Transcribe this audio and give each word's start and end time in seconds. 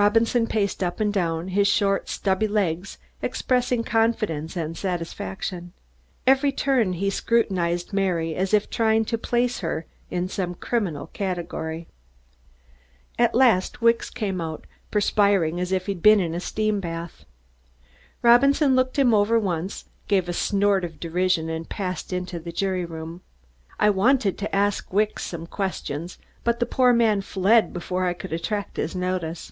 Robinson 0.00 0.46
paced 0.46 0.80
up 0.80 1.00
and 1.00 1.12
down, 1.12 1.48
his 1.48 1.66
short 1.66 2.08
stubby 2.08 2.46
legs 2.46 2.98
expressing 3.20 3.82
confidence 3.82 4.56
and 4.56 4.76
satisfaction. 4.76 5.72
Every 6.24 6.52
turn, 6.52 6.92
he 6.92 7.10
scrutinized 7.10 7.92
Mary, 7.92 8.36
as 8.36 8.54
if 8.54 8.70
trying 8.70 9.06
to 9.06 9.18
place 9.18 9.58
her 9.58 9.86
in 10.08 10.28
some 10.28 10.54
criminal 10.54 11.08
category. 11.08 11.88
At 13.18 13.34
last 13.34 13.82
Wicks 13.82 14.08
came 14.08 14.40
out, 14.40 14.68
perspiring 14.92 15.58
as 15.58 15.72
if 15.72 15.86
he'd 15.86 16.00
been 16.00 16.20
in 16.20 16.32
a 16.32 16.38
steam 16.38 16.78
bath. 16.78 17.24
Robinson 18.22 18.76
looked 18.76 19.00
him 19.00 19.12
over 19.12 19.36
once, 19.36 19.86
gave 20.06 20.28
a 20.28 20.32
snort 20.32 20.84
of 20.84 21.00
derision 21.00 21.50
and 21.50 21.68
passed 21.68 22.12
into 22.12 22.38
the 22.38 22.52
jury 22.52 22.84
room. 22.84 23.20
I 23.80 23.90
wanted 23.90 24.38
to 24.38 24.54
ask 24.54 24.92
Wicks 24.92 25.24
some 25.24 25.48
questions, 25.48 26.18
but 26.44 26.60
the 26.60 26.66
poor 26.66 26.92
man 26.92 27.20
fled 27.20 27.72
before 27.72 28.04
I 28.04 28.12
could 28.14 28.32
attract 28.32 28.76
his 28.76 28.94
notice. 28.94 29.50